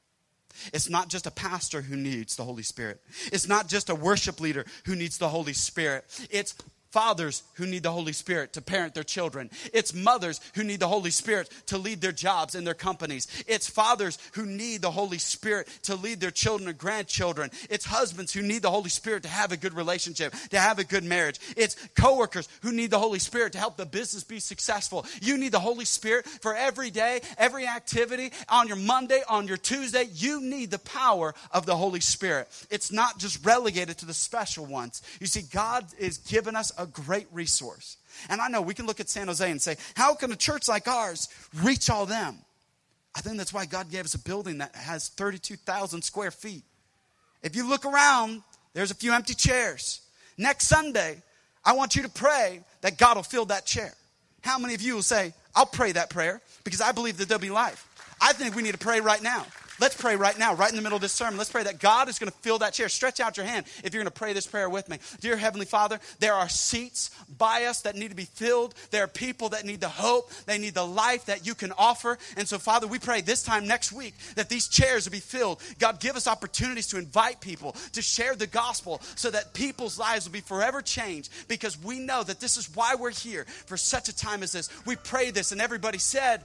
[0.73, 3.01] It's not just a pastor who needs the Holy Spirit.
[3.33, 6.05] It's not just a worship leader who needs the Holy Spirit.
[6.31, 6.55] It's
[6.93, 9.51] fathers who need the Holy Spirit to parent their children.
[9.73, 13.27] It's mothers who need the Holy Spirit to lead their jobs and their companies.
[13.49, 17.51] It's fathers who need the Holy Spirit to lead their children and grandchildren.
[17.71, 20.85] It's husbands who need the Holy Spirit to have a good relationship, to have a
[20.85, 21.41] good marriage.
[21.57, 25.07] It's coworkers who need the Holy Spirit to help the business be successful.
[25.23, 29.57] You need the Holy Spirit for every day, every activity, on your Monday, on your
[29.57, 30.09] Tuesday.
[30.13, 32.49] You need the power of the Holy Spirit.
[32.71, 35.03] It's not just relegated to the special ones.
[35.21, 37.97] You see, God is giving us a great resource.
[38.29, 40.69] And I know we can look at San Jose and say, how can a church
[40.69, 41.29] like ours
[41.63, 42.39] reach all them?
[43.15, 46.65] I think that's why God gave us a building that has 32,000 square feet.
[47.43, 48.43] If you look around,
[48.73, 50.01] there's a few empty chairs.
[50.39, 51.23] Next Sunday,
[51.65, 53.93] I want you to pray that God will fill that chair.
[54.43, 57.41] How many of you will say, I'll pray that prayer because I believe that there'll
[57.41, 57.87] be life?
[58.21, 59.47] I think we need to pray right now.
[59.81, 61.39] Let's pray right now, right in the middle of this sermon.
[61.39, 62.89] Let's pray that God is going to fill that chair.
[62.89, 64.99] Stretch out your hand if you're going to pray this prayer with me.
[65.21, 68.75] Dear Heavenly Father, there are seats by us that need to be filled.
[68.91, 72.19] There are people that need the hope, they need the life that you can offer.
[72.37, 75.61] And so, Father, we pray this time next week that these chairs will be filled.
[75.79, 80.27] God, give us opportunities to invite people, to share the gospel so that people's lives
[80.27, 84.09] will be forever changed because we know that this is why we're here for such
[84.09, 84.69] a time as this.
[84.85, 86.43] We pray this, and everybody said,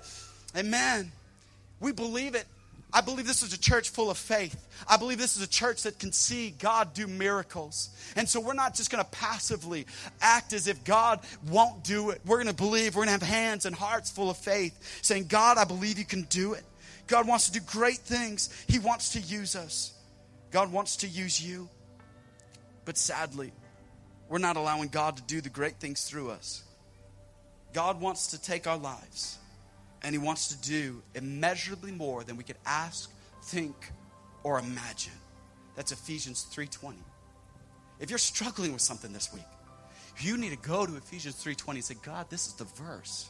[0.55, 1.11] Amen.
[1.79, 2.45] We believe it.
[2.97, 4.67] I believe this is a church full of faith.
[4.89, 7.91] I believe this is a church that can see God do miracles.
[8.15, 9.85] And so we're not just going to passively
[10.19, 12.21] act as if God won't do it.
[12.25, 15.27] We're going to believe, we're going to have hands and hearts full of faith, saying,
[15.27, 16.63] God, I believe you can do it.
[17.05, 19.93] God wants to do great things, He wants to use us.
[20.49, 21.69] God wants to use you.
[22.83, 23.51] But sadly,
[24.27, 26.63] we're not allowing God to do the great things through us.
[27.73, 29.37] God wants to take our lives
[30.07, 33.11] and he wants to do immeasurably more than we could ask,
[33.43, 33.75] think,
[34.41, 35.11] or imagine.
[35.75, 36.95] That's Ephesians 3:20.
[37.99, 39.43] If you're struggling with something this week,
[40.19, 43.27] you need to go to Ephesians 3:20 and say, God, this is the verse.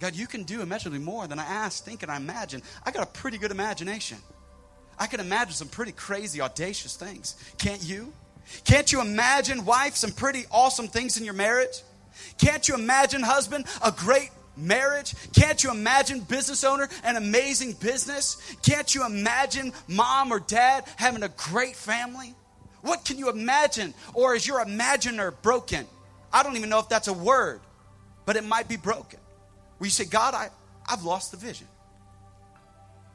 [0.00, 2.62] God, you can do immeasurably more than I ask, think, and I imagine.
[2.84, 4.18] I got a pretty good imagination.
[4.98, 7.36] I can imagine some pretty crazy, audacious things.
[7.56, 8.12] Can't you?
[8.64, 11.82] Can't you imagine, wife, some pretty awesome things in your marriage?
[12.36, 15.14] Can't you imagine, husband, a great marriage?
[15.32, 18.36] Can't you imagine, business owner, an amazing business?
[18.62, 22.34] Can't you imagine, mom or dad, having a great family?
[22.82, 23.94] What can you imagine?
[24.14, 25.86] Or is your imaginer broken?
[26.32, 27.60] I don't even know if that's a word,
[28.26, 29.20] but it might be broken.
[29.78, 30.48] where you say, God, I,
[30.88, 31.66] I've lost the vision.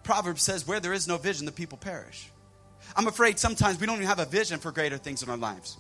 [0.04, 2.30] Proverbs says, where there is no vision, the people perish.
[2.96, 5.78] I'm afraid sometimes we don't even have a vision for greater things in our lives.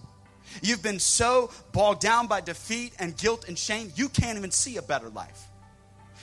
[0.61, 4.77] You've been so bogged down by defeat and guilt and shame, you can't even see
[4.77, 5.43] a better life.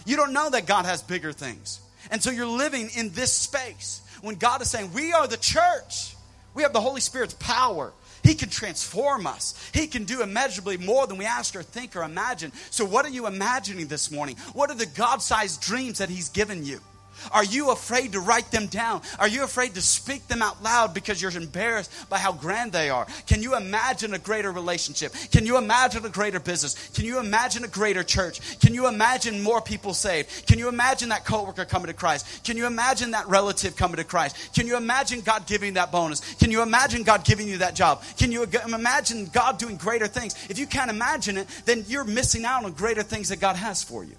[0.04, 1.80] You don't know that God has bigger things.
[2.10, 6.14] And so you're living in this space when God is saying, We are the church.
[6.54, 7.92] We have the Holy Spirit's power.
[8.22, 9.70] He can transform us.
[9.74, 12.52] He can do immeasurably more than we ask or think or imagine.
[12.70, 14.36] So, what are you imagining this morning?
[14.54, 16.80] What are the God sized dreams that He's given you?
[17.32, 19.02] Are you afraid to write them down?
[19.18, 22.90] Are you afraid to speak them out loud because you're embarrassed by how grand they
[22.90, 23.06] are?
[23.26, 25.12] Can you imagine a greater relationship?
[25.30, 26.90] Can you imagine a greater business?
[26.94, 28.58] Can you imagine a greater church?
[28.60, 30.46] Can you imagine more people saved?
[30.46, 32.44] Can you imagine that coworker coming to Christ?
[32.44, 34.36] Can you imagine that relative coming to Christ?
[34.54, 36.20] Can you imagine God giving that bonus?
[36.34, 38.02] Can you imagine God giving you that job?
[38.16, 40.34] Can you imagine God doing greater things?
[40.48, 43.82] If you can't imagine it, then you're missing out on greater things that God has
[43.82, 44.14] for you.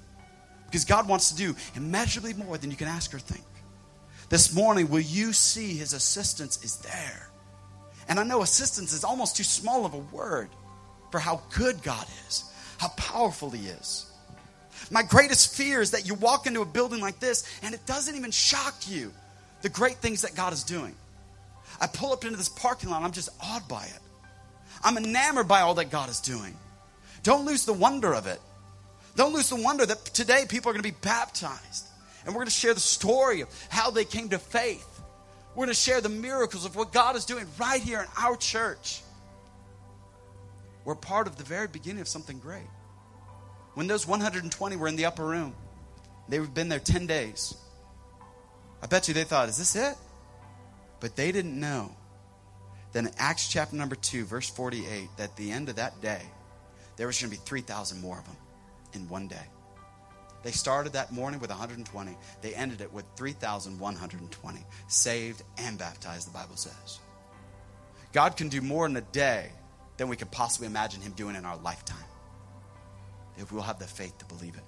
[0.76, 3.46] Because God wants to do immeasurably more than you can ask or think.
[4.28, 7.30] This morning, will you see His assistance is there?
[8.10, 10.50] And I know assistance is almost too small of a word
[11.12, 12.44] for how good God is,
[12.78, 14.12] how powerful He is.
[14.92, 18.18] My greatest fear is that you walk into a building like this and it doesn't
[18.18, 19.14] even shock you
[19.62, 20.94] the great things that God is doing.
[21.80, 24.00] I pull up into this parking lot, I'm just awed by it.
[24.84, 26.54] I'm enamored by all that God is doing.
[27.24, 28.42] Don't lose the wonder of it.
[29.16, 31.88] Don't lose the wonder that today people are going to be baptized.
[32.26, 34.88] And we're going to share the story of how they came to faith.
[35.52, 38.36] We're going to share the miracles of what God is doing right here in our
[38.36, 39.02] church.
[40.84, 42.68] We're part of the very beginning of something great.
[43.76, 45.54] When those 120 were in the upper room,
[46.28, 47.56] they've been there 10 days.
[48.82, 49.96] I bet you they thought, is this it?
[51.00, 51.92] But they didn't know.
[52.92, 56.22] Then in Acts chapter number 2, verse 48, that at the end of that day,
[56.98, 58.36] there was going to be 3,000 more of them
[58.96, 59.48] in one day.
[60.44, 62.18] They started that morning with 120.
[62.42, 67.00] They ended it with 3,120 saved and baptized, the Bible says.
[68.14, 69.50] God can do more in a day
[69.98, 71.98] than we could possibly imagine Him doing in our lifetime
[73.38, 74.64] if we'll have the faith to believe it.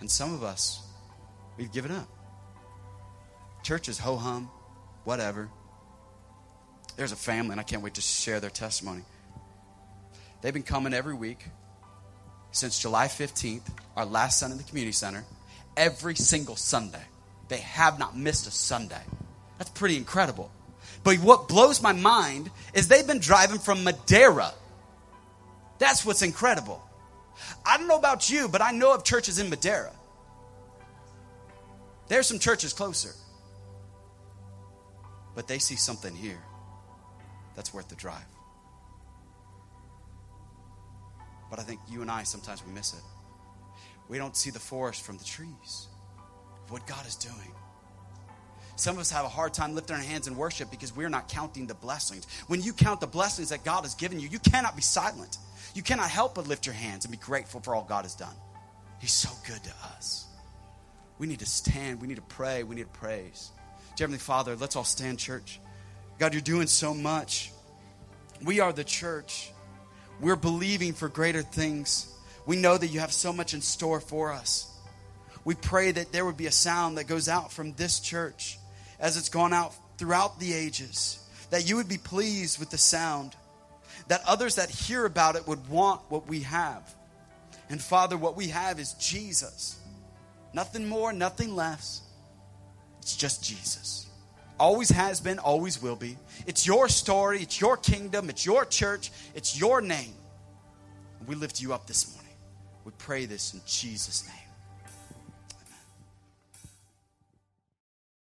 [0.00, 0.82] And some of us,
[1.56, 2.08] we've given up.
[3.62, 4.50] Churches, ho hum,
[5.04, 5.48] whatever.
[6.96, 9.02] There's a family, and I can't wait to share their testimony.
[10.40, 11.46] They've been coming every week
[12.54, 15.24] since July 15th, our last Sunday in the community center,
[15.76, 17.02] every single Sunday.
[17.48, 19.02] They have not missed a Sunday.
[19.58, 20.50] That's pretty incredible.
[21.02, 24.52] But what blows my mind is they've been driving from Madera.
[25.78, 26.80] That's what's incredible.
[27.66, 29.90] I don't know about you, but I know of churches in Madera.
[32.06, 33.14] There's some churches closer.
[35.34, 36.40] But they see something here
[37.56, 38.22] that's worth the drive.
[41.54, 43.00] But I think you and I sometimes we miss it.
[44.08, 45.86] We don't see the forest from the trees,
[46.68, 47.52] what God is doing.
[48.74, 51.28] Some of us have a hard time lifting our hands in worship because we're not
[51.28, 52.26] counting the blessings.
[52.48, 55.38] When you count the blessings that God has given you, you cannot be silent.
[55.76, 58.34] You cannot help but lift your hands and be grateful for all God has done.
[58.98, 60.26] He's so good to us.
[61.20, 62.00] We need to stand.
[62.00, 62.64] We need to pray.
[62.64, 63.52] We need to praise.
[63.94, 65.60] Dear Heavenly Father, let's all stand, church.
[66.18, 67.52] God, you're doing so much.
[68.42, 69.52] We are the church.
[70.20, 72.12] We're believing for greater things.
[72.46, 74.70] We know that you have so much in store for us.
[75.44, 78.58] We pray that there would be a sound that goes out from this church
[78.98, 81.18] as it's gone out throughout the ages,
[81.50, 83.34] that you would be pleased with the sound,
[84.08, 86.94] that others that hear about it would want what we have.
[87.68, 89.78] And Father, what we have is Jesus.
[90.52, 92.02] Nothing more, nothing less.
[93.00, 94.03] It's just Jesus.
[94.58, 96.16] Always has been, always will be.
[96.46, 100.14] It's your story, it's your kingdom, it's your church, it's your name.
[101.26, 102.36] We lift you up this morning.
[102.84, 104.43] We pray this in Jesus' name.